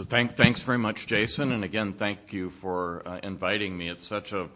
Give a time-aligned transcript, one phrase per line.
[0.00, 3.90] So thank, thanks very much, Jason, and again, thank you for uh, inviting me.
[3.90, 4.48] It's such a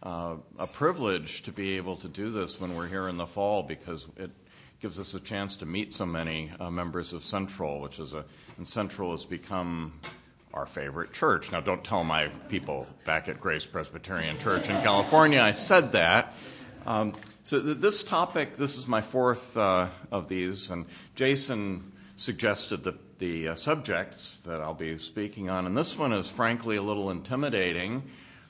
[0.00, 3.64] uh, a privilege to be able to do this when we're here in the fall
[3.64, 4.30] because it
[4.80, 8.24] gives us a chance to meet so many uh, members of Central, which is a
[8.58, 9.92] and Central has become
[10.54, 11.50] our favorite church.
[11.50, 16.32] Now, don't tell my people back at Grace Presbyterian Church in California I said that.
[16.86, 17.12] Um,
[17.42, 21.91] so th- this topic, this is my fourth uh, of these, and Jason
[22.22, 26.76] suggested that the uh, subjects that I'll be speaking on, and this one is frankly
[26.76, 28.04] a little intimidating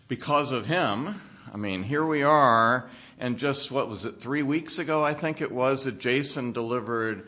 [0.08, 1.22] because of him.
[1.50, 5.40] I mean, here we are, and just what was it, three weeks ago, I think
[5.40, 7.26] it was, that Jason delivered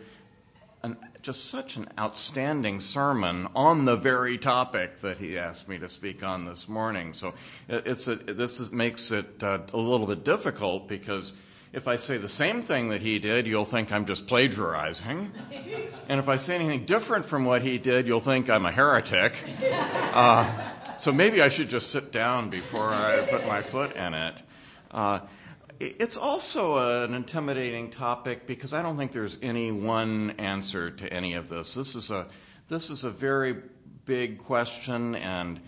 [0.82, 5.88] an, just such an outstanding sermon on the very topic that he asked me to
[5.88, 7.14] speak on this morning.
[7.14, 7.32] So
[7.70, 11.32] it's a, this is, makes it uh, a little bit difficult because
[11.74, 15.32] if I say the same thing that he did, you'll think I'm just plagiarizing.
[16.08, 19.36] and if I say anything different from what he did, you'll think I'm a heretic.
[20.12, 20.48] Uh,
[20.96, 24.40] so maybe I should just sit down before I put my foot in it.
[24.92, 25.20] Uh,
[25.80, 31.34] it's also an intimidating topic because I don't think there's any one answer to any
[31.34, 31.74] of this.
[31.74, 32.28] This is a
[32.68, 33.56] this is a very
[34.04, 35.60] big question, and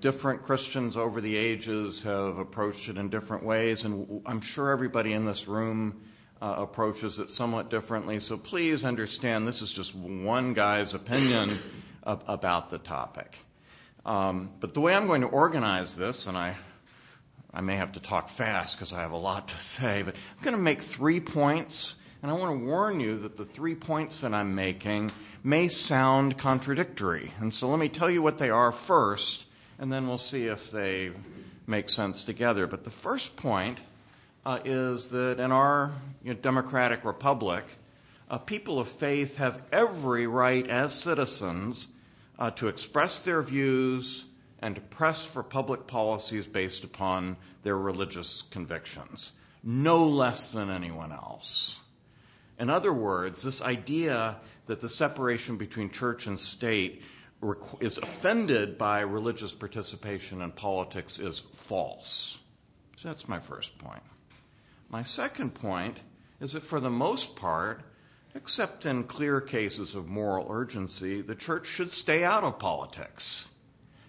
[0.00, 5.12] different Christians over the ages have approached it in different ways, and I'm sure everybody
[5.12, 6.02] in this room
[6.42, 8.20] uh, approaches it somewhat differently.
[8.20, 11.58] So please understand this is just one guy's opinion
[12.02, 13.36] about the topic.
[14.04, 16.56] Um, but the way I'm going to organize this, and I,
[17.52, 20.44] I may have to talk fast because I have a lot to say, but I'm
[20.44, 21.94] going to make three points,
[22.24, 25.10] and I want to warn you that the three points that I'm making
[25.42, 27.34] may sound contradictory.
[27.38, 29.44] And so let me tell you what they are first,
[29.78, 31.10] and then we'll see if they
[31.66, 32.66] make sense together.
[32.66, 33.78] But the first point
[34.46, 37.62] uh, is that in our you know, democratic republic,
[38.30, 41.88] uh, people of faith have every right as citizens
[42.38, 44.24] uh, to express their views
[44.60, 51.12] and to press for public policies based upon their religious convictions, no less than anyone
[51.12, 51.80] else.
[52.58, 57.02] In other words, this idea that the separation between church and state
[57.80, 62.38] is offended by religious participation in politics is false.
[62.96, 64.02] So that's my first point.
[64.88, 65.98] My second point
[66.40, 67.82] is that for the most part,
[68.34, 73.48] Except in clear cases of moral urgency, the church should stay out of politics.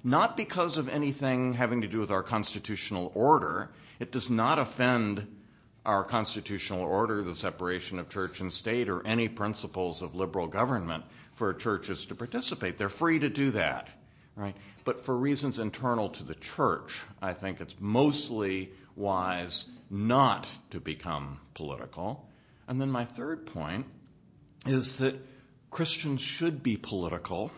[0.03, 3.69] Not because of anything having to do with our constitutional order.
[3.99, 5.27] It does not offend
[5.85, 11.03] our constitutional order, the separation of church and state, or any principles of liberal government
[11.33, 12.77] for churches to participate.
[12.77, 13.87] They're free to do that,
[14.35, 14.55] right?
[14.83, 21.39] But for reasons internal to the church, I think it's mostly wise not to become
[21.53, 22.27] political.
[22.67, 23.85] And then my third point
[24.65, 25.15] is that
[25.69, 27.51] Christians should be political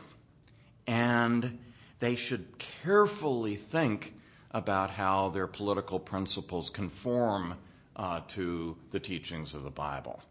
[0.85, 1.59] and
[1.99, 4.13] they should carefully think
[4.51, 7.55] about how their political principles conform
[7.97, 10.21] uh, to the teachings of the Bible.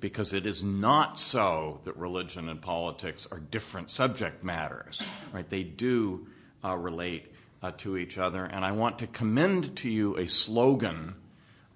[0.00, 5.02] Because it is not so that religion and politics are different subject matters,
[5.32, 5.48] right?
[5.48, 6.28] They do
[6.64, 8.44] uh, relate uh, to each other.
[8.44, 11.16] And I want to commend to you a slogan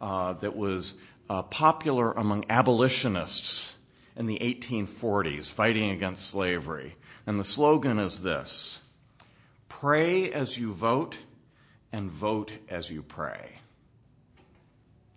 [0.01, 0.95] uh, that was
[1.29, 3.77] uh, popular among abolitionists
[4.17, 6.97] in the 1840s fighting against slavery.
[7.27, 8.83] And the slogan is this
[9.69, 11.19] Pray as you vote,
[11.93, 13.59] and vote as you pray.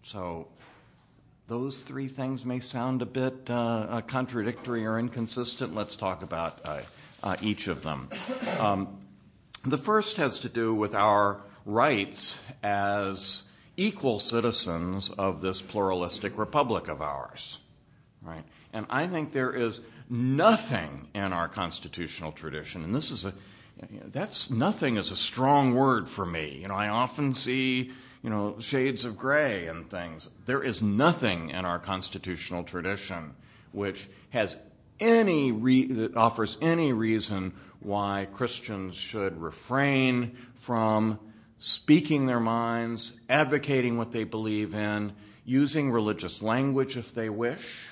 [0.05, 0.49] So,
[1.47, 5.73] those three things may sound a bit uh, uh contradictory or inconsistent.
[5.73, 6.81] Let's talk about uh,
[7.23, 8.09] uh, each of them.
[8.59, 8.99] Um,
[9.65, 13.45] the first has to do with our rights as
[13.77, 17.57] equal citizens of this pluralistic republic of ours.
[18.21, 18.43] Right?
[18.73, 23.33] And I think there is nothing in our constitutional tradition, and this is a
[24.11, 26.59] that's nothing is a strong word for me.
[26.61, 27.91] You know, I often see,
[28.25, 30.29] you know, shades of gray and things.
[30.47, 33.35] There is nothing in our constitutional tradition
[33.71, 34.57] which has
[34.99, 41.19] any re- that offers any reason why Christians should refrain from
[41.59, 45.13] speaking their minds, advocating what they believe in,
[45.45, 47.89] using religious language if they wish,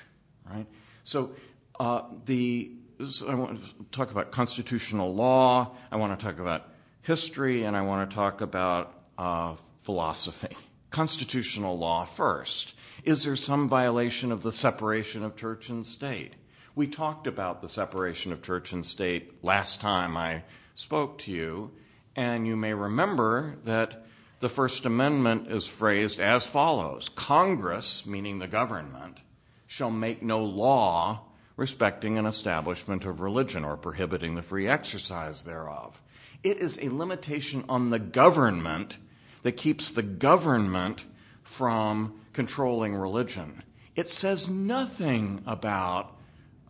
[0.50, 0.66] right?
[1.04, 1.30] So
[1.78, 2.72] uh, the
[3.08, 5.76] so I want to talk about constitutional law.
[5.92, 6.70] I want to talk about
[7.02, 10.56] history, and I want to talk about uh, philosophy.
[10.90, 12.74] Constitutional law first.
[13.04, 16.34] Is there some violation of the separation of church and state?
[16.74, 20.42] We talked about the separation of church and state last time I
[20.74, 21.72] spoke to you,
[22.16, 24.04] and you may remember that
[24.40, 29.18] the First Amendment is phrased as follows Congress, meaning the government,
[29.66, 31.22] shall make no law
[31.56, 36.02] respecting an establishment of religion or prohibiting the free exercise thereof.
[36.44, 38.98] It is a limitation on the government
[39.42, 41.06] that keeps the government
[41.42, 43.62] from controlling religion.
[43.96, 46.18] It says nothing about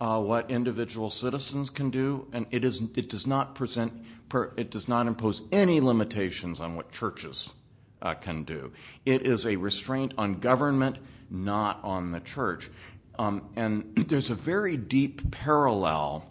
[0.00, 3.92] uh, what individual citizens can do, and it, is, it does not present,
[4.28, 7.52] per, it does not impose any limitations on what churches
[8.00, 8.72] uh, can do.
[9.04, 10.98] It is a restraint on government,
[11.30, 12.70] not on the church.
[13.18, 16.26] Um, and there's a very deep parallel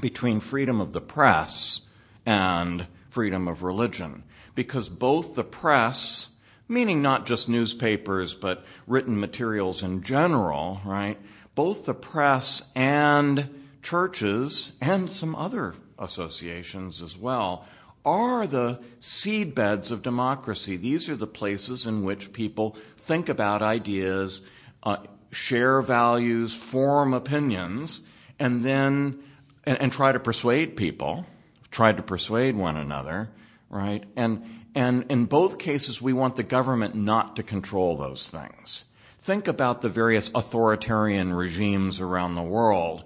[0.00, 1.88] between freedom of the press
[2.24, 4.22] and freedom of religion,
[4.54, 6.30] because both the press,
[6.68, 11.18] meaning not just newspapers, but written materials in general, right?
[11.54, 17.66] Both the press and churches and some other associations as well
[18.04, 20.76] are the seedbeds of democracy.
[20.76, 24.42] These are the places in which people think about ideas,
[24.82, 24.98] uh,
[25.30, 28.00] share values, form opinions,
[28.38, 29.22] and then
[29.64, 31.24] and, and, try to persuade people,
[31.72, 33.30] try to persuade one another,
[33.68, 34.04] right?
[34.16, 38.84] And and in both cases, we want the government not to control those things.
[39.20, 43.04] Think about the various authoritarian regimes around the world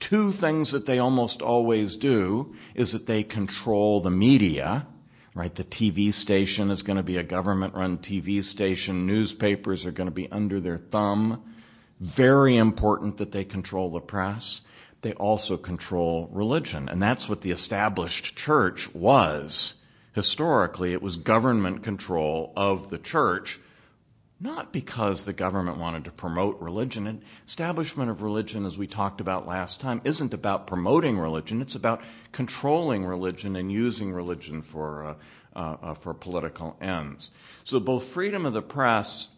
[0.00, 4.86] two things that they almost always do is that they control the media,
[5.34, 5.54] right?
[5.54, 9.06] The TV station is going to be a government run TV station.
[9.06, 11.42] Newspapers are going to be under their thumb.
[12.00, 14.62] Very important that they control the press.
[15.02, 16.88] They also control religion.
[16.88, 19.74] And that's what the established church was.
[20.12, 23.60] Historically, it was government control of the church
[24.40, 27.06] not because the government wanted to promote religion.
[27.06, 31.60] And establishment of religion, as we talked about last time, isn't about promoting religion.
[31.60, 35.16] It's about controlling religion and using religion for,
[35.56, 37.32] uh, uh, for political ends.
[37.64, 39.28] So both freedom of the press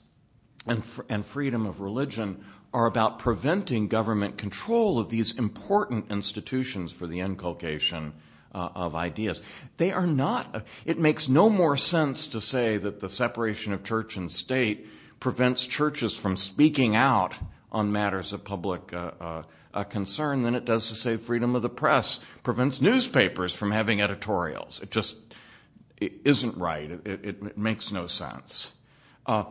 [0.66, 6.92] and, fr- and freedom of religion are about preventing government control of these important institutions
[6.92, 8.12] for the inculcation
[8.54, 9.42] uh, of ideas.
[9.76, 14.16] They are not, it makes no more sense to say that the separation of church
[14.16, 14.86] and state
[15.18, 17.34] prevents churches from speaking out
[17.72, 19.42] on matters of public uh, uh,
[19.72, 24.00] uh, concern than it does to say freedom of the press prevents newspapers from having
[24.00, 24.80] editorials.
[24.82, 25.16] It just
[25.98, 26.90] it isn't right.
[26.90, 28.72] It, it, it makes no sense.
[29.26, 29.44] Uh,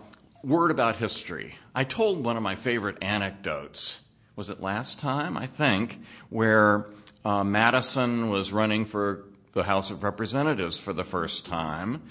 [0.44, 1.56] word about history.
[1.76, 4.02] I told one of my favorite anecdotes.
[4.36, 5.38] Was it last time?
[5.38, 6.88] I think, where
[7.26, 12.02] uh, Madison was running for the House of Representatives for the first time,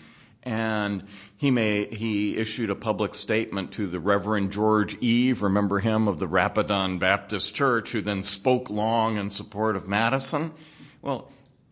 [0.43, 1.05] and
[1.37, 6.19] he may he issued a public statement to the Reverend George Eve, remember him of
[6.19, 10.53] the Rapidan Baptist Church, who then spoke long in support of Madison.
[11.01, 11.31] Well,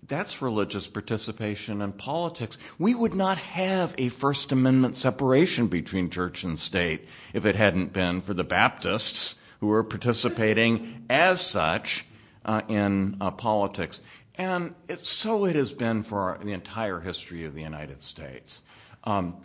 [0.09, 2.59] that's religious participation in politics.
[2.79, 7.93] We would not have a First Amendment separation between church and state if it hadn't
[7.93, 12.07] been for the Baptists who were participating as such
[12.45, 14.01] uh, in uh, politics.
[14.37, 18.63] And it, so it has been for the entire history of the United States.
[19.05, 19.37] Um,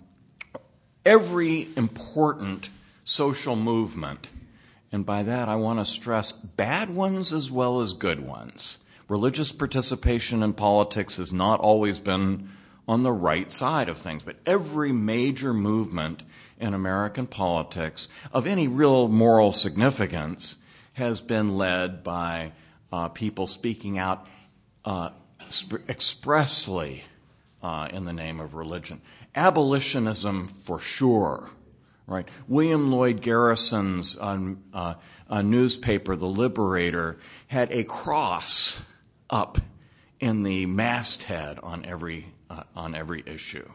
[1.05, 2.69] every important
[3.03, 4.31] social movement,
[4.91, 8.79] and by that I want to stress bad ones as well as good ones.
[9.11, 12.47] Religious participation in politics has not always been
[12.87, 16.23] on the right side of things, but every major movement
[16.61, 20.55] in American politics of any real moral significance
[20.93, 22.53] has been led by
[22.93, 24.25] uh, people speaking out
[24.85, 25.09] uh,
[25.51, 27.03] sp- expressly
[27.61, 29.01] uh, in the name of religion.
[29.35, 31.49] Abolitionism, for sure,
[32.07, 32.29] right?
[32.47, 34.53] William Lloyd Garrison's uh,
[35.43, 38.83] newspaper, The Liberator, had a cross
[39.31, 39.57] up
[40.19, 43.67] in the masthead on every uh, on every issue.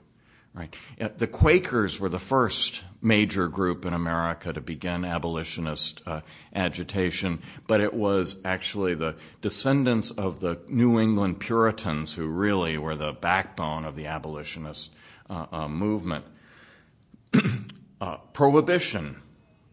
[0.54, 0.74] Right.
[1.18, 6.22] The Quakers were the first major group in America to begin abolitionist uh,
[6.54, 12.96] agitation, but it was actually the descendants of the New England Puritans who really were
[12.96, 14.94] the backbone of the abolitionist
[15.28, 16.24] uh, uh, movement.
[17.98, 19.16] Uh, prohibition,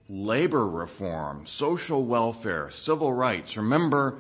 [0.08, 3.58] labor reform, social welfare, civil rights.
[3.58, 4.18] Remember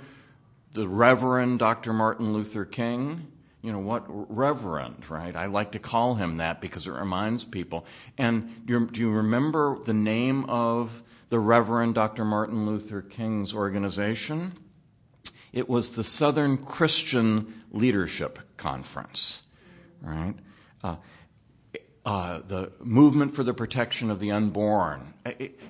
[0.74, 1.94] the Reverend Dr.
[1.94, 3.32] Martin Luther King?
[3.63, 7.86] you know what reverend right i like to call him that because it reminds people
[8.18, 14.53] and do you remember the name of the reverend dr martin luther king's organization
[15.51, 19.42] it was the southern christian leadership conference
[20.01, 20.36] right
[20.84, 20.98] uh,
[22.06, 25.13] uh, the movement for the protection of the unborn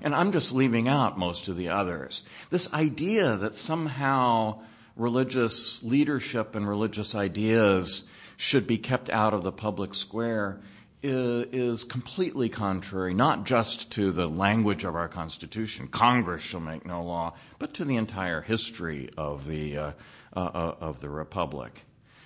[0.02, 4.60] and i'm just leaving out most of the others this idea that somehow
[4.96, 8.08] religious leadership and religious ideas
[8.38, 10.60] should be kept out of the public square
[11.04, 17.04] is completely contrary not just to the language of our Constitution, Congress shall make no
[17.04, 19.92] law, but to the entire history of the, uh,
[20.36, 21.84] uh, uh, of the Republic.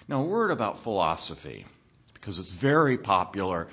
[0.08, 1.66] Now, a word about philosophy,
[2.14, 3.68] because it's very popular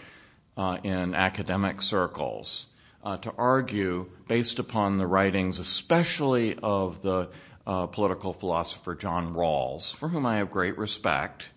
[0.57, 2.67] uh, in academic circles
[3.05, 7.29] uh, to argue, based upon the writings, especially of the
[7.65, 11.51] political philosopher John Rawls, for whom I have great respect,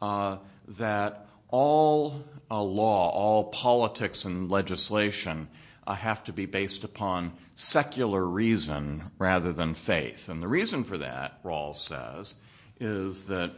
[0.00, 5.48] that all uh, law, all politics and legislation
[5.86, 10.28] uh, have to be based upon secular reason rather than faith.
[10.28, 12.36] And the reason for that, Rawls says,
[12.78, 13.52] is that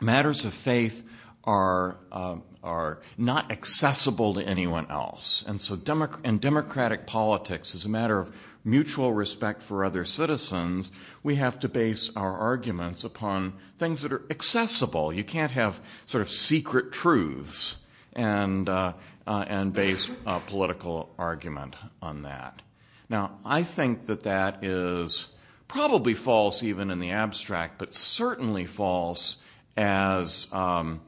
[0.00, 1.08] matters of faith
[1.44, 7.84] are uh, are not accessible to anyone else, and so Demo- in democratic politics, is
[7.84, 8.32] a matter of
[8.66, 10.90] mutual respect for other citizens,
[11.22, 15.12] we have to base our arguments upon things that are accessible.
[15.12, 18.94] You can't have sort of secret truths and, uh,
[19.26, 22.60] uh, and base a political argument on that.
[23.08, 25.28] Now, I think that that is
[25.68, 29.36] probably false even in the abstract, but certainly false
[29.76, 31.00] as, um,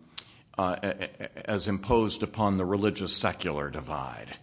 [0.57, 0.77] uh,
[1.45, 4.39] as imposed upon the religious secular divide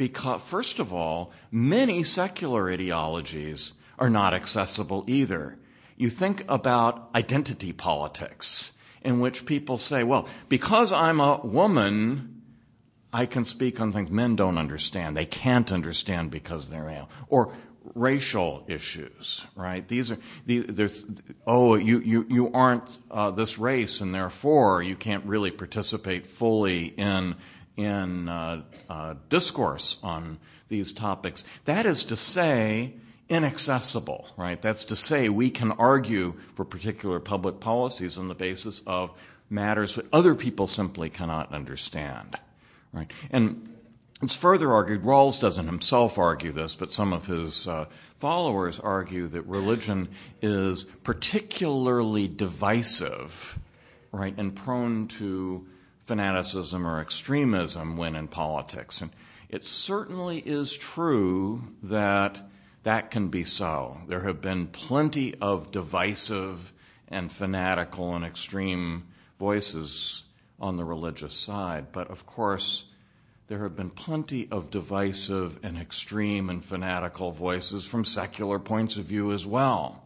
[0.00, 5.58] because, first of all, many secular ideologies are not accessible either.
[5.98, 12.40] You think about identity politics, in which people say, well, because I'm a woman,
[13.12, 15.18] I can speak on things men don't understand.
[15.18, 17.10] They can't understand because they're male.
[17.28, 17.52] Or
[17.94, 19.86] racial issues, right?
[19.86, 21.04] These are, there's,
[21.46, 26.86] oh, you, you, you aren't uh, this race, and therefore you can't really participate fully
[26.86, 27.36] in
[27.76, 31.44] in uh, uh, discourse on these topics.
[31.64, 32.94] That is to say,
[33.28, 34.60] inaccessible, right?
[34.60, 39.12] That's to say, we can argue for particular public policies on the basis of
[39.48, 42.38] matters that other people simply cannot understand,
[42.92, 43.10] right?
[43.30, 43.70] And
[44.22, 47.86] it's further argued, Rawls doesn't himself argue this, but some of his uh,
[48.16, 50.08] followers argue that religion
[50.42, 53.58] is particularly divisive,
[54.12, 55.66] right, and prone to
[56.10, 59.00] fanaticism or extremism when in politics.
[59.00, 59.12] And
[59.48, 62.40] it certainly is true that
[62.82, 63.96] that can be so.
[64.08, 66.72] There have been plenty of divisive
[67.06, 70.24] and fanatical and extreme voices
[70.58, 72.86] on the religious side, but of course,
[73.46, 79.04] there have been plenty of divisive and extreme and fanatical voices from secular points of
[79.04, 80.02] view as well.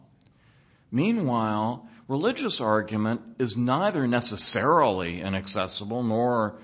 [0.91, 6.55] Meanwhile, religious argument is neither necessarily inaccessible nor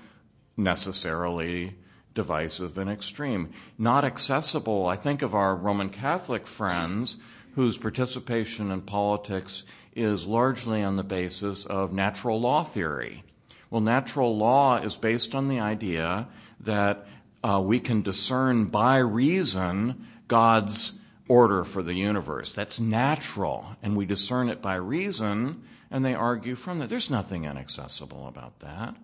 [0.56, 1.74] necessarily
[2.14, 3.50] divisive and extreme.
[3.78, 7.16] Not accessible, I think of our Roman Catholic friends
[7.54, 13.24] whose participation in politics is largely on the basis of natural law theory.
[13.70, 16.28] Well, natural law is based on the idea
[16.60, 17.06] that
[17.42, 20.98] uh, we can discern by reason God's
[21.32, 22.54] order for the universe.
[22.54, 26.90] That's natural, and we discern it by reason, and they argue from that.
[26.90, 28.94] There's nothing inaccessible about that.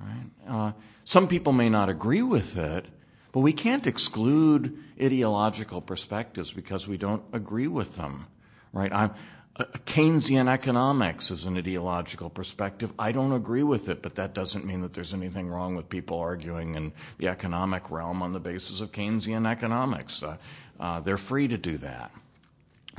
[0.00, 0.30] Right?
[0.48, 0.72] Uh,
[1.04, 2.86] some people may not agree with it,
[3.30, 8.26] but we can't exclude ideological perspectives because we don't agree with them.
[8.72, 8.92] Right?
[8.92, 9.12] I'm,
[9.56, 12.92] uh, Keynesian economics is an ideological perspective.
[12.98, 16.18] I don't agree with it, but that doesn't mean that there's anything wrong with people
[16.18, 20.24] arguing in the economic realm on the basis of Keynesian economics.
[20.24, 20.38] Uh,
[20.78, 22.10] Uh, they're free to do that.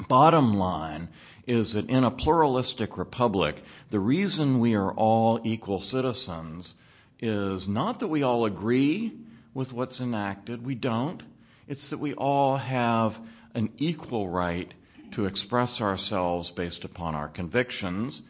[0.07, 1.09] Bottom line
[1.47, 6.75] is that in a pluralistic republic, the reason we are all equal citizens
[7.19, 9.13] is not that we all agree
[9.53, 11.23] with what's enacted, we don't.
[11.67, 13.19] It's that we all have
[13.53, 14.73] an equal right
[15.11, 18.21] to express ourselves based upon our convictions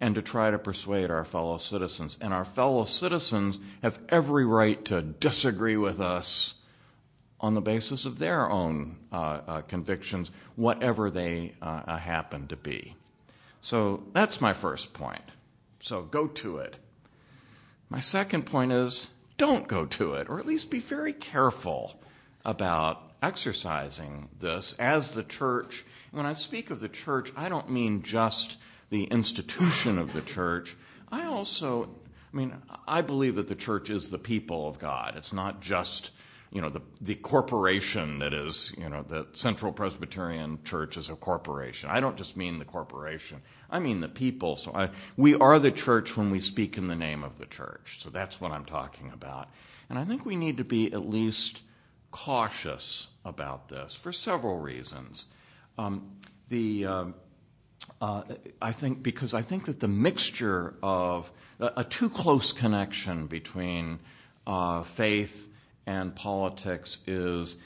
[0.00, 2.18] and to try to persuade our fellow citizens.
[2.20, 6.54] And our fellow citizens have every right to disagree with us
[7.44, 12.96] on the basis of their own uh, uh, convictions, whatever they uh, happen to be.
[13.60, 15.20] So that's my first point.
[15.78, 16.78] So go to it.
[17.90, 22.00] My second point is don't go to it, or at least be very careful
[22.46, 25.84] about exercising this as the church.
[26.12, 28.56] When I speak of the church, I don't mean just
[28.88, 30.76] the institution of the church.
[31.12, 31.90] I also,
[32.32, 32.54] I mean,
[32.88, 35.12] I believe that the church is the people of God.
[35.18, 36.10] It's not just
[36.54, 41.16] you know, the, the corporation that is, you know, the Central Presbyterian Church is a
[41.16, 41.90] corporation.
[41.90, 43.42] I don't just mean the corporation.
[43.68, 44.54] I mean the people.
[44.54, 47.98] So I, we are the church when we speak in the name of the church.
[48.00, 49.48] So that's what I'm talking about.
[49.90, 51.62] And I think we need to be at least
[52.12, 55.24] cautious about this for several reasons.
[55.76, 56.12] Um,
[56.50, 57.04] the, uh,
[58.00, 58.22] uh,
[58.62, 63.98] I think because I think that the mixture of a, a too close connection between
[64.46, 65.50] uh, faith
[65.86, 67.56] and politics is,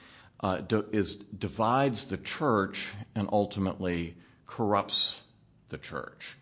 [0.41, 5.23] uh, is divides the church and ultimately corrupts
[5.69, 6.37] the church,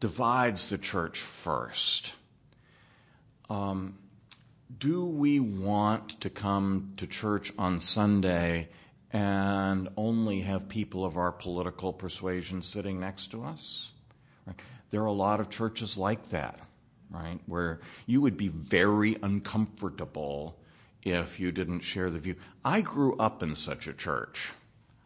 [0.00, 2.16] divides the church first.
[3.48, 3.98] Um,
[4.78, 8.68] do we want to come to church on Sunday
[9.12, 13.90] and only have people of our political persuasion sitting next to us?
[14.46, 14.56] Right?
[14.90, 16.60] There are a lot of churches like that,
[17.10, 17.38] right?
[17.46, 20.58] Where you would be very uncomfortable
[21.06, 22.36] if you didn't share the view.
[22.64, 24.52] I grew up in such a church.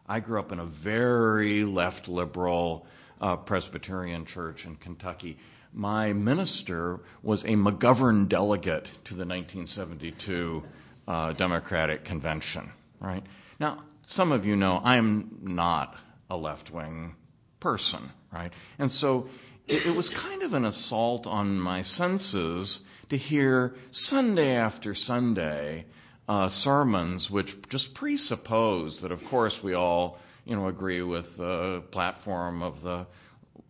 [0.07, 2.85] I grew up in a very left liberal
[3.19, 5.37] uh, Presbyterian church in Kentucky
[5.73, 10.63] my minister was a McGovern delegate to the 1972
[11.07, 13.25] uh, Democratic Convention, right?
[13.59, 15.95] Now, some of you know I'm not
[16.29, 17.15] a left wing
[17.59, 18.51] person, right?
[18.79, 19.29] And so
[19.67, 22.81] it, it was kind of an assault on my senses
[23.11, 25.85] to hear Sunday after Sunday
[26.29, 31.83] uh, sermons which just presuppose that, of course, we all you know agree with the
[31.91, 33.05] platform of the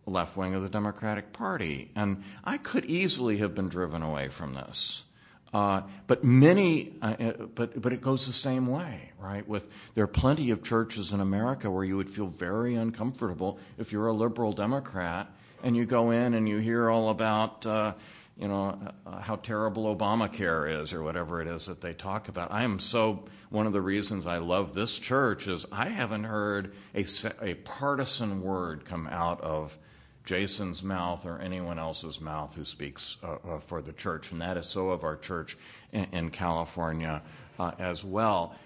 [0.06, 1.90] left wing of the Democratic Party.
[1.96, 5.04] And I could easily have been driven away from this.
[5.52, 9.46] Uh, but many, uh, uh, but but it goes the same way, right?
[9.48, 13.90] With there are plenty of churches in America where you would feel very uncomfortable if
[13.90, 15.26] you're a liberal Democrat
[15.62, 17.94] and you go in and you hear all about, uh,
[18.42, 22.50] you know, uh, how terrible Obamacare is or whatever it is that they talk about.
[22.50, 26.74] I am so one of the reasons I love this church is I haven't heard
[26.92, 27.06] a
[27.40, 29.78] a partisan word come out of
[30.24, 34.32] Jason's mouth or anyone else's mouth who speaks uh, uh, for the church.
[34.32, 35.56] And that is so of our church
[35.92, 37.22] in, in California
[37.60, 38.56] uh, as well.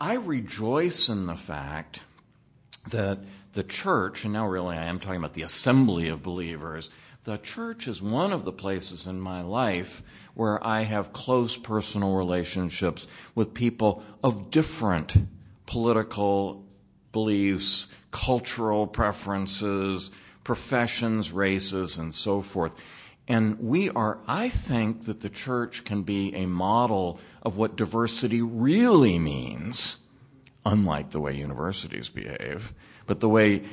[0.00, 2.02] I rejoice in the fact
[2.90, 3.18] that
[3.54, 6.90] the church, and now really I am talking about the assembly of believers,
[7.26, 10.00] the church is one of the places in my life
[10.34, 15.16] where I have close personal relationships with people of different
[15.66, 16.64] political
[17.10, 20.12] beliefs, cultural preferences,
[20.44, 22.80] professions, races, and so forth.
[23.26, 28.40] And we are, I think that the church can be a model of what diversity
[28.40, 29.96] really means,
[30.64, 32.72] unlike the way universities behave,
[33.08, 33.64] but the way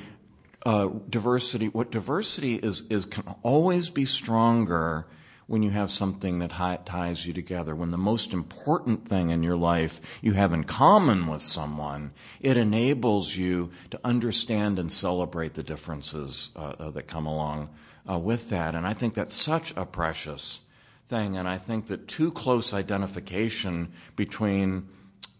[0.63, 5.05] diversity, what diversity is, is can always be stronger
[5.47, 6.51] when you have something that
[6.85, 7.75] ties you together.
[7.75, 12.57] When the most important thing in your life you have in common with someone, it
[12.57, 17.69] enables you to understand and celebrate the differences uh, uh, that come along
[18.09, 18.75] uh, with that.
[18.75, 20.61] And I think that's such a precious
[21.09, 21.37] thing.
[21.37, 24.87] And I think that too close identification between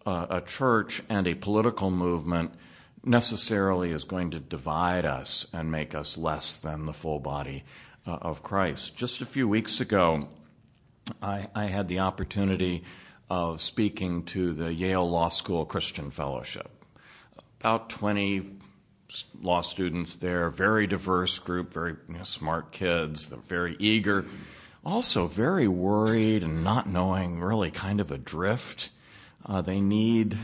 [0.05, 2.53] uh, a church and a political movement
[3.03, 7.63] necessarily is going to divide us and make us less than the full body
[8.07, 8.95] uh, of Christ.
[8.95, 10.29] Just a few weeks ago,
[11.21, 12.83] I, I, had the opportunity
[13.29, 16.69] of speaking to the Yale Law School Christian Fellowship.
[17.59, 18.57] About 20
[19.41, 24.25] law students there, very diverse group, very you know, smart kids, they're very eager,
[24.85, 28.89] also very worried and not knowing really kind of adrift.
[29.45, 30.37] Uh, they need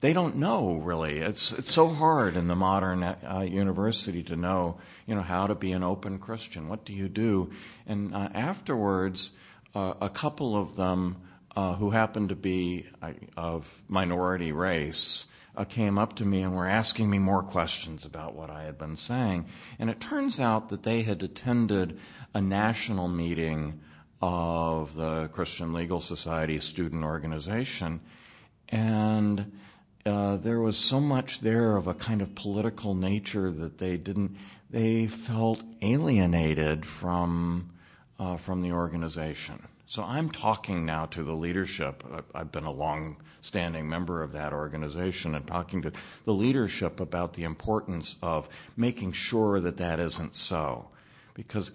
[0.00, 1.18] they don't know really.
[1.18, 5.54] It's it's so hard in the modern uh, university to know you know how to
[5.54, 6.68] be an open Christian.
[6.68, 7.50] What do you do?
[7.86, 9.32] And uh, afterwards,
[9.74, 11.16] uh, a couple of them
[11.56, 15.26] uh, who happened to be uh, of minority race.
[15.56, 18.78] Uh, came up to me and were asking me more questions about what I had
[18.78, 19.44] been saying.
[19.80, 21.98] And it turns out that they had attended
[22.32, 23.80] a national meeting
[24.22, 28.00] of the Christian Legal Society student organization.
[28.68, 29.50] And
[30.06, 34.36] uh, there was so much there of a kind of political nature that they didn't,
[34.70, 37.70] they felt alienated from,
[38.18, 39.62] uh, from the organization.
[39.86, 42.04] So I'm talking now to the leadership.
[42.34, 45.92] I've been a long standing member of that organization and talking to
[46.24, 50.88] the leadership about the importance of making sure that that isn't so.
[51.32, 51.70] Because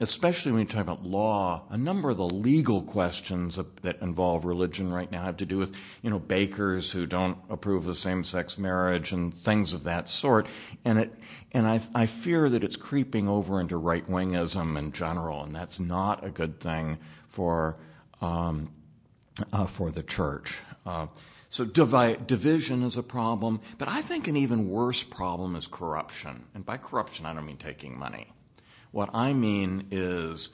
[0.00, 4.92] especially when you talk about law, a number of the legal questions that involve religion
[4.92, 9.12] right now have to do with, you know, bakers who don't approve of same-sex marriage
[9.12, 10.48] and things of that sort.
[10.84, 11.14] And it,
[11.52, 16.24] and I, I fear that it's creeping over into right-wingism in general, and that's not
[16.24, 16.98] a good thing
[17.28, 17.76] for,
[18.20, 18.72] um,
[19.52, 20.60] uh, for the church.
[20.84, 21.06] Uh,
[21.48, 26.46] so division is a problem, but I think an even worse problem is corruption.
[26.52, 28.32] And by corruption, I don't mean taking money.
[28.92, 30.50] What I mean is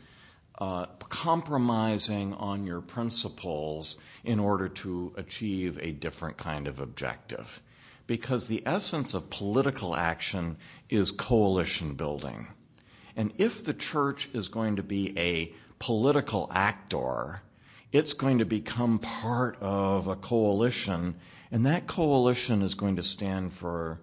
[0.58, 7.60] uh, compromising on your principles in order to achieve a different kind of objective.
[8.06, 10.56] Because the essence of political action
[10.88, 12.48] is coalition building.
[13.14, 17.42] And if the church is going to be a political actor,
[17.92, 21.16] it's going to become part of a coalition,
[21.50, 24.00] and that coalition is going to stand for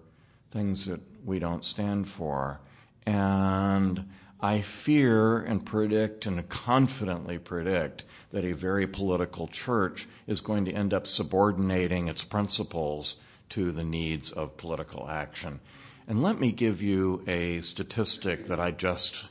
[0.50, 2.60] things that we don't stand for.
[3.04, 4.08] And
[4.46, 10.72] I fear and predict and confidently predict that a very political church is going to
[10.72, 13.16] end up subordinating its principles
[13.48, 15.58] to the needs of political action.
[16.06, 19.24] And let me give you a statistic that I just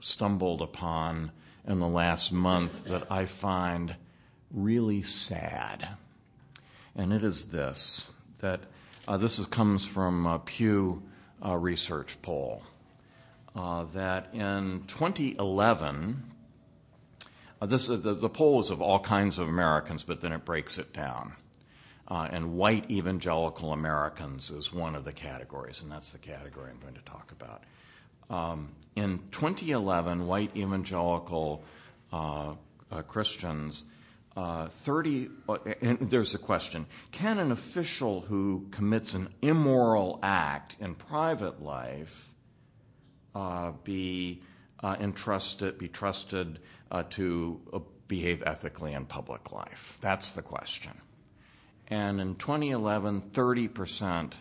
[0.00, 1.30] stumbled upon
[1.66, 3.96] in the last month that I find
[4.50, 5.88] really sad.
[6.96, 8.60] And it is this that
[9.06, 11.02] uh, this is, comes from a Pew
[11.44, 12.62] uh, Research poll.
[13.54, 16.22] Uh, that in 2011,
[17.60, 20.78] uh, this, the, the poll is of all kinds of Americans, but then it breaks
[20.78, 21.32] it down.
[22.06, 26.78] Uh, and white evangelical Americans is one of the categories, and that's the category I'm
[26.78, 27.64] going to talk about.
[28.30, 31.62] Um, in 2011, white evangelical
[32.12, 32.54] uh,
[32.90, 33.84] uh, Christians,
[34.36, 40.76] uh, 30, uh, and there's a question Can an official who commits an immoral act
[40.80, 42.27] in private life uh,
[43.38, 44.42] Uh, be
[44.82, 46.58] uh, entrusted, be trusted
[46.90, 49.96] uh, to uh, behave ethically in public life?
[50.00, 50.90] That's the question.
[51.86, 54.32] And in 2011, 30%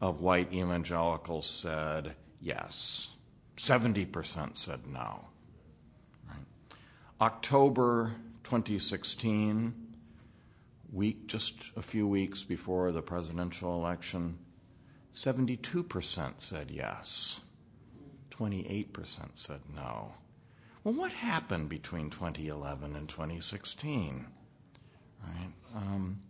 [0.00, 3.10] of white evangelicals said yes.
[3.56, 5.26] 70% said no.
[7.20, 9.74] October 2016,
[10.92, 14.40] week just a few weeks before the presidential election,
[15.14, 17.42] 72% said yes.
[18.40, 20.12] 28% said no.
[20.82, 24.26] Well, what happened between 2011 and 2016?
[25.22, 25.52] Right?
[25.76, 26.20] Um,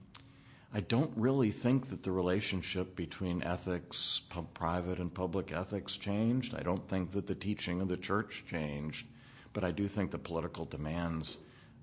[0.74, 4.22] I don't really think that the relationship between ethics,
[4.54, 6.54] private and public ethics, changed.
[6.54, 9.06] I don't think that the teaching of the church changed,
[9.52, 11.38] but I do think the political demands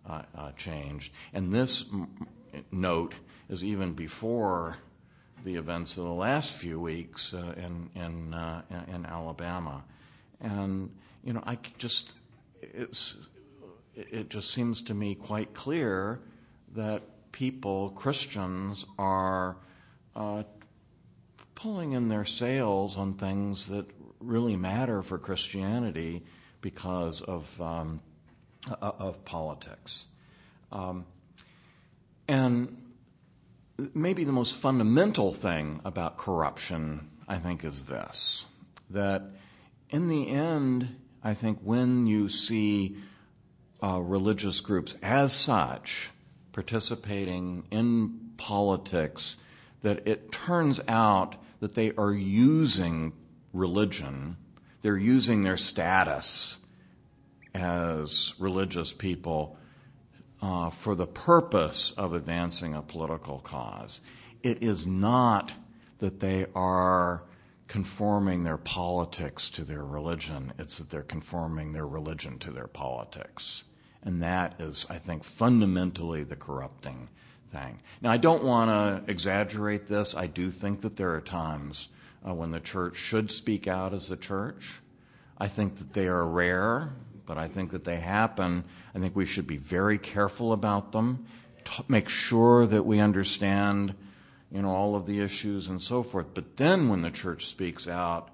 [0.05, 1.13] uh, uh, changed.
[1.33, 2.27] And this m-
[2.71, 3.15] note
[3.49, 4.77] is even before
[5.45, 8.61] the events of the last few weeks uh, in in, uh,
[8.93, 9.83] in Alabama,
[10.41, 10.91] and
[11.23, 12.13] you know I just
[12.62, 13.30] it's
[13.95, 16.21] it just seems to me quite clear
[16.76, 19.58] that people, Christians, are
[20.15, 20.43] uh,
[21.56, 23.88] pulling in their sails on things that
[24.19, 26.23] really matter for Christianity
[26.62, 28.02] because of, um,
[28.82, 30.06] of politics.
[30.71, 31.06] Um,
[32.28, 32.78] and
[33.93, 38.45] maybe the most fundamental thing about corruption, I think, is this
[38.89, 39.23] that
[39.89, 42.97] in the end, I think when you see
[43.82, 46.12] uh, religious groups as such
[46.52, 49.38] participating in politics
[49.82, 53.13] that it turns out that they are using
[53.54, 54.38] religion,
[54.82, 56.60] they're using their status
[57.54, 59.58] as religious people
[60.41, 64.02] uh, for the purpose of advancing a political cause.
[64.43, 65.54] It is not
[66.00, 67.23] that they are
[67.67, 73.63] conforming their politics to their religion, it's that they're conforming their religion to their politics.
[74.03, 77.10] And that is, I think, fundamentally the corrupting
[77.49, 77.82] thing.
[78.01, 80.15] Now, I don't want to exaggerate this.
[80.15, 81.89] I do think that there are times
[82.25, 84.80] uh, when the church should speak out as a church.
[85.38, 86.93] I think that they are rare,
[87.25, 88.63] but I think that they happen.
[88.95, 91.25] I think we should be very careful about them,
[91.65, 93.93] t- make sure that we understand
[94.51, 96.27] you know, all of the issues and so forth.
[96.33, 98.29] But then when the church speaks out,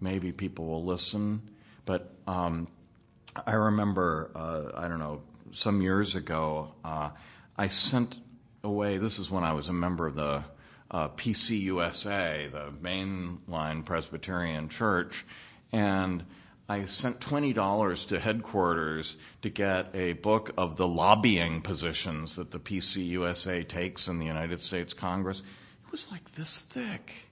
[0.00, 1.42] maybe people will listen.
[1.84, 2.68] But um,
[3.46, 7.10] I remember, uh, I don't know, some years ago, uh,
[7.56, 8.20] I sent
[8.62, 10.44] away, this is when I was a member of the
[10.90, 15.24] uh, PCUSA, the mainline Presbyterian Church,
[15.72, 16.24] and
[16.70, 22.58] I sent $20 to headquarters to get a book of the lobbying positions that the
[22.58, 25.40] PCUSA takes in the United States Congress.
[25.86, 27.30] It was like this thick.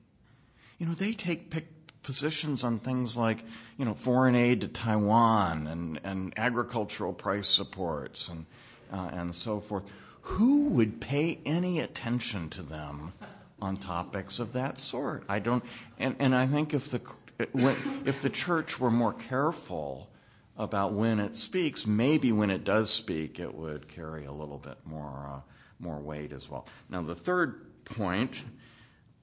[0.79, 1.55] You know, they take
[2.03, 3.45] positions on things like,
[3.77, 8.47] you know, foreign aid to Taiwan and, and agricultural price supports and,
[8.91, 9.85] uh, and so forth.
[10.23, 13.13] Who would pay any attention to them
[13.61, 15.25] on topics of that sort?
[15.29, 15.63] I don't,
[15.99, 17.03] and, and I think if the,
[17.39, 20.11] if the church were more careful
[20.57, 24.79] about when it speaks, maybe when it does speak, it would carry a little bit
[24.85, 25.41] more, uh,
[25.79, 26.67] more weight as well.
[26.89, 28.43] Now, the third point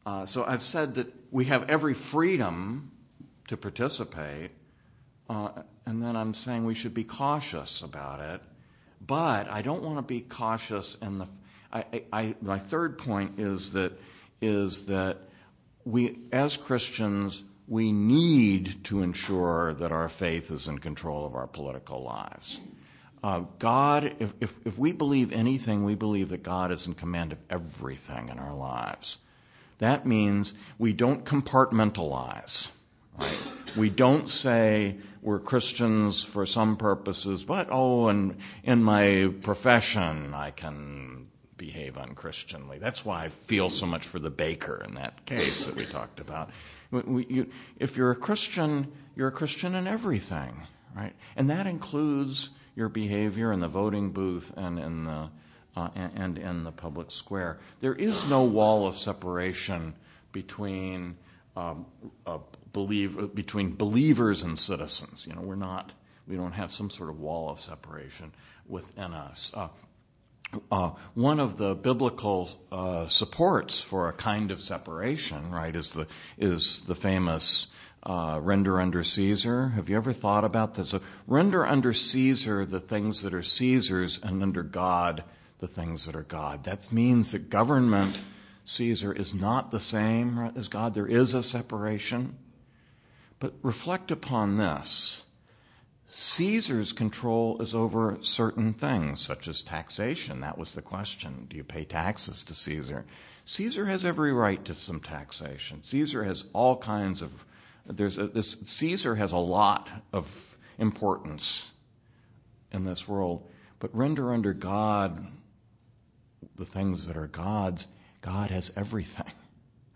[0.06, 2.92] uh, so I've said that we have every freedom
[3.48, 4.52] to participate,
[5.30, 5.50] uh,
[5.86, 8.42] and then I'm saying we should be cautious about it.
[9.06, 11.28] But I don't want to be cautious in the.
[11.72, 13.94] I, I, my third point is that
[14.42, 15.18] is that
[15.86, 21.48] we, as Christians, we need to ensure that our faith is in control of our
[21.48, 22.62] political lives.
[23.24, 27.32] uh, God, if, if, if we believe anything, we believe that God is in command
[27.32, 29.18] of everything in our lives.
[29.80, 32.70] That means we don't compartmentalize.
[33.18, 33.38] Right?
[33.76, 40.52] We don't say we're Christians for some purposes, but oh, and in my profession I
[40.52, 41.26] can
[41.58, 42.80] behave unchristianly.
[42.80, 46.20] That's why I feel so much for the baker in that case that we talked
[46.20, 46.50] about.
[47.80, 50.62] If you're a Christian, you're a Christian in everything,
[50.96, 51.14] right?
[51.36, 55.30] And that includes your behavior in the voting booth and in the
[55.76, 57.58] uh, and, in the public square.
[57.82, 59.96] There is no wall of separation
[60.32, 61.18] between
[61.56, 61.86] um,
[62.26, 62.40] uh,
[62.74, 65.26] believe between believers and citizens.
[65.28, 65.94] You know, we're not
[66.28, 68.32] we don't have some sort of wall of separation
[68.68, 69.52] within us.
[69.54, 69.70] Uh,
[70.72, 76.08] uh, one of the biblical uh, supports for a kind of separation, right, is the
[76.38, 77.68] is the famous
[78.04, 79.70] uh, render under Caesar.
[79.70, 80.90] Have you ever thought about this?
[80.90, 85.24] So render under Caesar the things that are Caesar's, and under God
[85.60, 86.66] the things that are God.
[86.66, 88.22] That means that government,
[88.66, 90.94] Caesar, is not the same as God.
[90.94, 92.38] There is a separation.
[93.40, 95.26] But reflect upon this.
[96.16, 100.42] Caesar's control is over certain things, such as taxation.
[100.42, 101.48] That was the question.
[101.50, 103.06] Do you pay taxes to Caesar?
[103.46, 105.84] Caesar has every right to some taxation.
[105.84, 107.46] Caesar has all kinds of
[107.88, 111.72] there's a, this Caesar has a lot of importance
[112.72, 113.50] in this world,
[113.80, 115.26] but render under God
[116.56, 117.88] the things that are God's.
[118.22, 119.34] God has everything,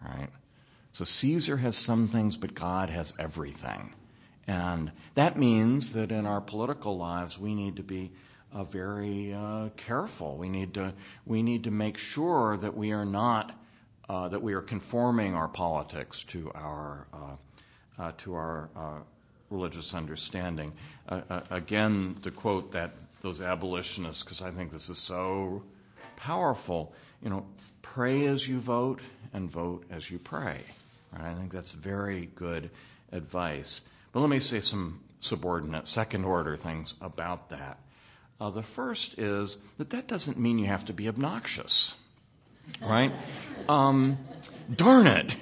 [0.03, 0.29] right?
[0.93, 3.93] So Caesar has some things, but God has everything.
[4.47, 8.11] And that means that in our political lives, we need to be
[8.53, 10.37] uh, very uh, careful.
[10.37, 10.93] We need to
[11.25, 13.51] we need to make sure that we are not
[14.07, 18.99] uh, that we are conforming our politics to our uh, uh, to our uh,
[19.49, 20.71] religious understanding.
[21.49, 25.63] Again, to quote that those abolitionists, because I think this is so
[26.15, 26.93] powerful.
[27.21, 27.45] You know,
[27.81, 28.99] pray as you vote
[29.33, 30.59] and vote as you pray.
[31.11, 31.31] Right?
[31.31, 32.69] I think that's very good
[33.11, 33.81] advice.
[34.17, 37.77] But let me say some subordinate, second order things about that.
[38.41, 41.93] Uh, the first is that that doesn't mean you have to be obnoxious,
[42.81, 43.11] right?
[43.69, 44.17] Um,
[44.75, 45.35] darn it.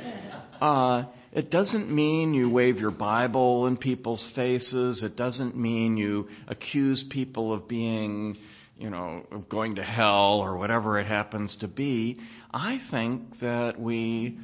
[0.60, 5.04] uh, it doesn't mean you wave your Bible in people's faces.
[5.04, 8.36] It doesn't mean you accuse people of being,
[8.76, 12.18] you know, of going to hell or whatever it happens to be.
[12.52, 14.38] I think that we,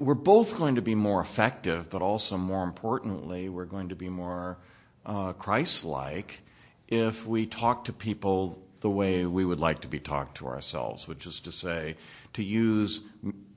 [0.00, 4.08] we're both going to be more effective, but also more importantly, we're going to be
[4.08, 4.58] more
[5.06, 6.40] uh, Christ like
[6.88, 11.06] if we talk to people the way we would like to be talked to ourselves,
[11.06, 11.96] which is to say,
[12.32, 13.00] to use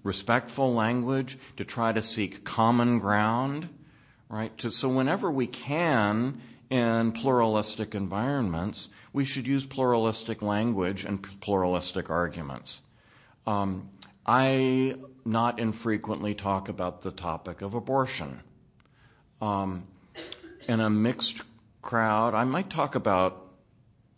[0.03, 3.69] respectful language, to try to seek common ground,
[4.29, 4.55] right?
[4.59, 12.09] To, so whenever we can in pluralistic environments, we should use pluralistic language and pluralistic
[12.09, 12.81] arguments.
[13.47, 13.89] Um,
[14.25, 18.41] I not infrequently talk about the topic of abortion.
[19.41, 19.87] Um,
[20.67, 21.41] in a mixed
[21.81, 23.43] crowd, I might talk about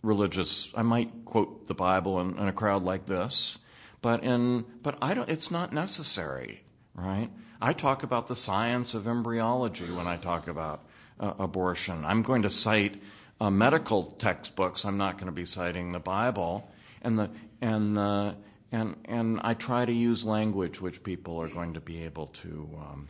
[0.01, 3.59] religious, I might quote the Bible in, in a crowd like this.
[4.01, 6.61] But in but I don't it's not necessary,
[6.93, 7.29] right?
[7.59, 10.85] I talk about the science of embryology when I talk about
[11.19, 12.05] uh, abortion.
[12.05, 13.01] I'm going to cite
[13.41, 14.85] uh, medical textbooks.
[14.85, 16.69] I'm not going to be citing the Bible.
[17.01, 17.29] And the
[17.61, 18.35] and the
[18.75, 22.69] and and I try to use language which people are going to be able to
[22.77, 23.09] um,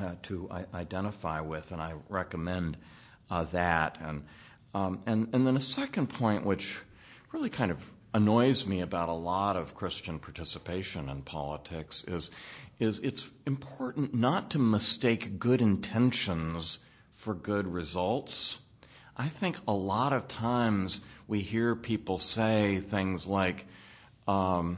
[0.00, 2.76] uh, to identify with, and I recommend
[3.30, 3.98] uh, that.
[4.00, 4.24] And
[4.74, 6.78] um, and and then a second point, which
[7.32, 12.30] really kind of annoys me about a lot of Christian participation in politics is,
[12.78, 16.78] is it's important not to mistake good intentions
[17.10, 18.60] for good results.
[19.16, 23.66] I think a lot of times we hear people say things like,
[24.28, 24.76] um,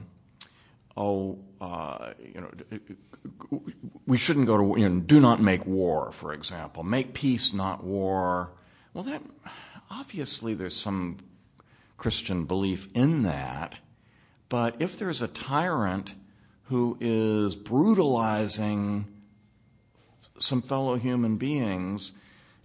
[0.97, 3.61] oh, uh, you know,
[4.07, 6.83] we shouldn't go to, you know, do not make war, for example.
[6.83, 8.53] Make peace, not war.
[8.95, 9.23] Well, that,
[9.91, 11.19] obviously there's some
[11.99, 13.79] Christian belief in that.
[14.49, 16.15] But if there's a tyrant
[16.65, 19.07] who is brutalizing
[20.39, 22.13] some fellow human beings,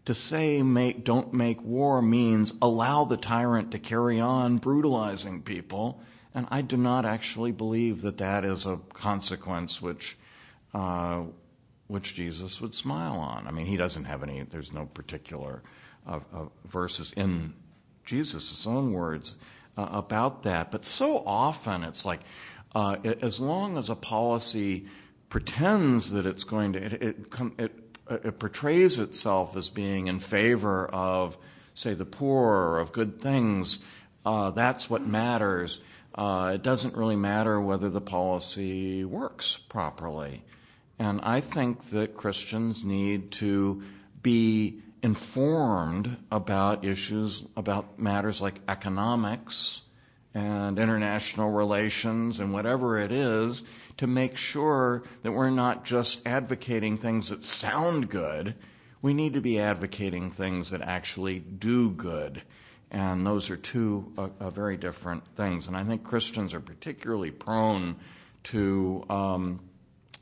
[0.06, 6.00] to say make, don't make war means allow the tyrant to carry on brutalizing people.
[6.36, 10.18] And I do not actually believe that that is a consequence which,
[10.74, 11.24] uh,
[11.88, 13.48] which Jesus would smile on.
[13.48, 15.64] I mean, he doesn't have any, there's no particular
[16.06, 17.54] uh, uh, verses in
[18.04, 19.36] Jesus' own words
[19.78, 20.72] about that.
[20.72, 22.20] But so often it's like,
[22.76, 24.88] as long as a policy
[25.30, 31.38] pretends that it's going to, it, portrays itself as being in favor of
[31.74, 33.80] say, the poor or of good things.
[34.26, 35.80] That's what matters.
[36.16, 40.44] Uh, it doesn't really matter whether the policy works properly.
[40.98, 43.84] And I think that Christians need to
[44.24, 49.82] be informed about issues, about matters like economics
[50.34, 53.64] and international relations and whatever it is,
[53.98, 58.56] to make sure that we're not just advocating things that sound good.
[59.02, 62.42] We need to be advocating things that actually do good.
[62.92, 65.68] And those are two uh, uh, very different things.
[65.68, 67.98] And I think Christians are particularly prone
[68.44, 69.60] to um,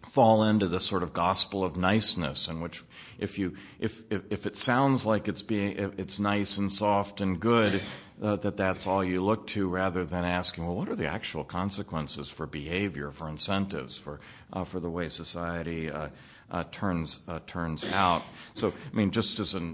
[0.07, 2.83] fall into this sort of gospel of niceness in which
[3.17, 7.39] if you if if, if it sounds like it's being it's nice and soft and
[7.39, 7.81] good
[8.21, 11.43] uh, that that's all you look to rather than asking well what are the actual
[11.43, 14.19] consequences for behavior for incentives for
[14.51, 16.09] uh, for the way society uh,
[16.51, 18.23] uh turns turns out
[18.53, 19.73] so i mean just as a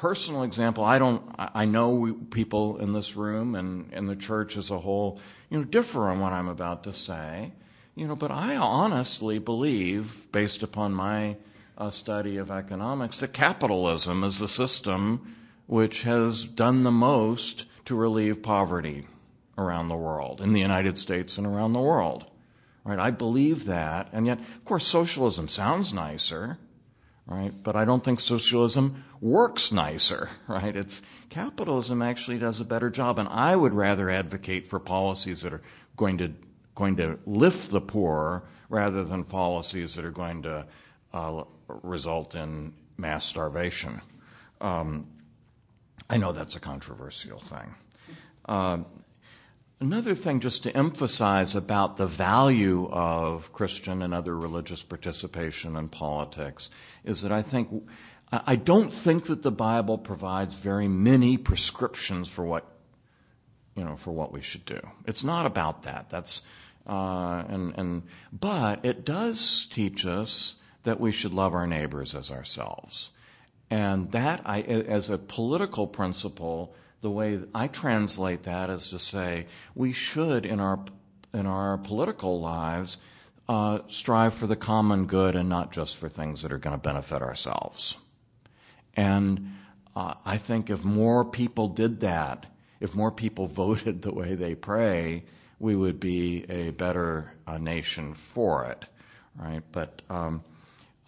[0.00, 4.70] personal example i don't i know people in this room and in the church as
[4.70, 7.52] a whole you know differ on what i'm about to say
[8.00, 11.36] you know, but I honestly believe, based upon my
[11.76, 15.36] uh, study of economics, that capitalism is the system
[15.66, 19.06] which has done the most to relieve poverty
[19.58, 22.24] around the world, in the United States and around the world.
[22.84, 22.98] Right?
[22.98, 26.58] I believe that, and yet, of course, socialism sounds nicer,
[27.30, 27.52] right?
[27.62, 30.76] But I don't think socialism works nicer, right?
[30.76, 35.54] It's capitalism actually does a better job, and I would rather advocate for policies that
[35.54, 35.62] are
[35.96, 36.32] going to
[36.74, 40.66] going to lift the poor rather than policies that are going to
[41.12, 44.00] uh, result in mass starvation.
[44.60, 45.06] Um,
[46.08, 47.74] I know that's a controversial thing.
[48.46, 48.78] Uh,
[49.80, 55.88] another thing, just to emphasize about the value of Christian and other religious participation in
[55.88, 56.70] politics,
[57.04, 57.88] is that I think
[58.32, 62.66] I don't think that the Bible provides very many prescriptions for what
[63.74, 64.80] you know for what we should do.
[65.06, 66.10] It's not about that.
[66.10, 66.42] That's
[66.86, 72.30] uh, and, and, but it does teach us that we should love our neighbors as
[72.30, 73.10] ourselves.
[73.70, 79.46] And that, I, as a political principle, the way I translate that is to say
[79.74, 80.80] we should, in our,
[81.32, 82.98] in our political lives,
[83.48, 86.82] uh, strive for the common good and not just for things that are going to
[86.82, 87.96] benefit ourselves.
[88.94, 89.54] And
[89.96, 92.46] uh, I think if more people did that,
[92.80, 95.24] if more people voted the way they pray,
[95.58, 98.86] we would be a better uh, nation for it,
[99.36, 99.62] right?
[99.72, 100.42] But um,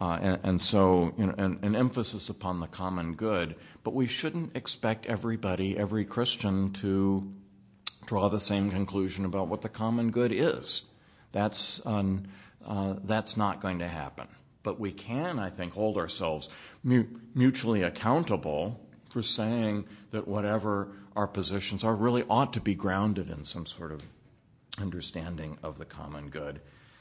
[0.01, 4.07] uh, and, and, so you know, an, an, emphasis upon the common good, but we
[4.07, 7.33] shouldn't expect everybody, every Christian, to
[8.07, 10.83] draw the same conclusion about what the common good is.
[11.33, 12.25] That's um,
[12.67, 14.29] uh, that's not going to happen.
[14.63, 16.49] But we can, I think, hold ourselves
[16.85, 23.29] mu- mutually accountable for saying that whatever our positions are really ought to be grounded
[23.29, 24.03] in some sort of
[24.79, 26.61] understanding of the common good.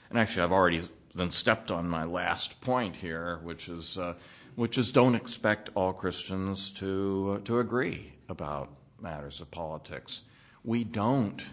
[0.10, 0.82] And actually, I've already
[1.14, 4.16] then stepped on my last point here, which is, uh,
[4.56, 10.22] which is don't expect all Christians to, uh, to agree about matters of politics.
[10.64, 11.44] We don't,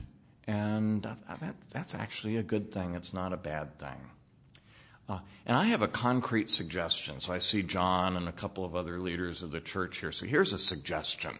[0.46, 2.94] and that, that's actually a good thing.
[2.94, 4.10] It's not a bad thing.
[5.08, 7.20] Uh, and I have a concrete suggestion.
[7.20, 10.12] So I see John and a couple of other leaders of the church here.
[10.12, 11.38] So here's a suggestion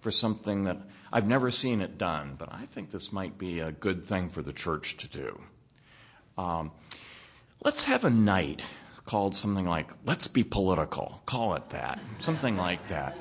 [0.00, 0.78] for something that
[1.12, 4.42] I've never seen it done, but I think this might be a good thing for
[4.42, 5.40] the church to do.
[6.36, 6.72] Um,
[7.64, 8.64] let's have a night
[9.06, 13.16] called something like Let's Be Political, call it that, something like that,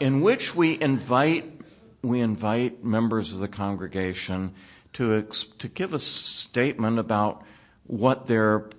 [0.00, 1.60] in which we invite,
[2.02, 4.54] we invite members of the congregation
[4.94, 7.42] to, ex- to give a statement about
[7.84, 8.70] what their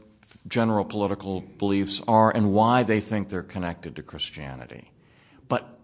[0.47, 4.91] general political beliefs are and why they think they're connected to Christianity.
[5.47, 5.77] But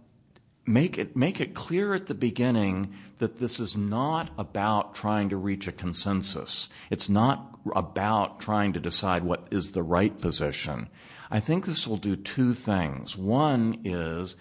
[0.65, 5.37] make it make it clear at the beginning that this is not about trying to
[5.37, 6.69] reach a consensus.
[6.89, 10.89] It's not about trying to decide what is the right position.
[11.29, 13.17] I think this will do two things.
[13.17, 14.35] One is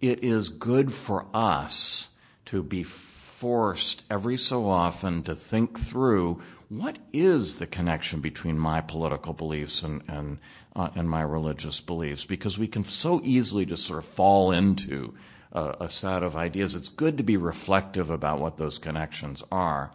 [0.00, 2.10] it is good for us
[2.46, 8.80] to be forced every so often to think through what is the connection between my
[8.80, 10.38] political beliefs and and,
[10.74, 15.14] uh, and my religious beliefs because we can so easily just sort of fall into
[15.56, 16.74] a, a set of ideas.
[16.74, 19.90] It's good to be reflective about what those connections are.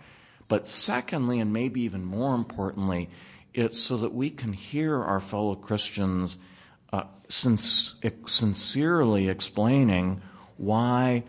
[0.48, 3.10] But secondly, and maybe even more importantly,
[3.54, 6.38] it's so that we can hear our fellow Christians
[6.92, 10.22] uh, sincerely explaining
[10.58, 11.24] why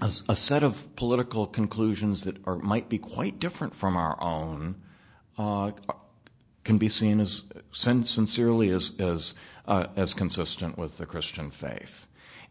[0.00, 4.76] a, a, set of political conclusions that are, might be quite different from our own
[5.38, 5.72] uh,
[6.62, 7.42] can be seen as
[7.72, 9.34] sincerely as as,
[9.66, 12.06] uh, as consistent with the Christian faith.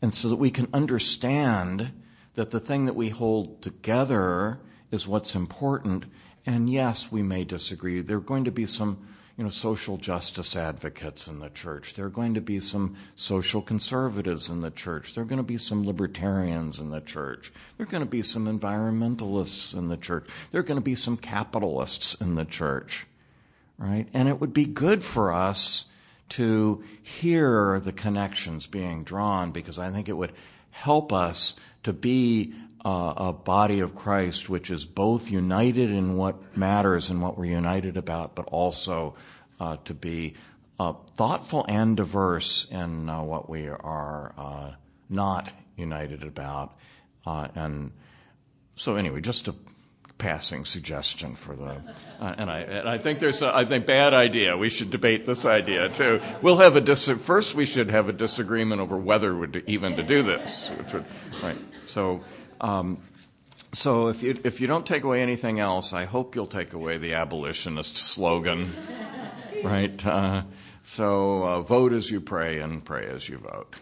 [0.05, 1.91] And so that we can understand
[2.35, 4.59] that the thing that we hold together
[4.91, 6.05] is what's important.
[6.45, 8.01] And yes, we may disagree.
[8.01, 8.99] There are going to be some,
[9.35, 11.95] you know, social justice advocates in the church.
[11.95, 15.15] There are going to be some social conservatives in the church.
[15.15, 17.51] There are going to be some libertarians in the church.
[17.75, 20.27] There are going to be some environmentalists in the church.
[20.51, 23.07] There are going to be some capitalists in the church,
[23.79, 24.07] right?
[24.13, 25.85] And it would be good for us
[26.29, 30.33] to hear the connections being drawn because I think it would
[30.71, 32.53] help us to be
[32.83, 37.45] uh, a body of Christ which is both united in what matters and what we're
[37.45, 39.15] united about, but also
[39.59, 40.33] uh, to be
[40.79, 44.71] uh, thoughtful and diverse in uh, what we are uh,
[45.09, 46.77] not united about.
[47.25, 47.91] And
[48.75, 49.55] so, anyway, just a
[50.17, 51.81] passing suggestion for the,
[52.19, 54.57] uh, and I, and I think there's, a, I think bad idea.
[54.57, 56.21] We should debate this idea too.
[56.41, 57.53] We'll have a dis- first.
[57.55, 61.05] We should have a disagreement over whether would even to do this, would,
[61.43, 61.57] right?
[61.85, 62.23] So,
[62.61, 62.99] um,
[63.73, 66.97] so if you if you don't take away anything else, I hope you'll take away
[66.97, 68.71] the abolitionist slogan,
[69.63, 70.05] right?
[70.05, 70.43] Uh,
[70.81, 73.75] so uh, vote as you pray and pray as you vote.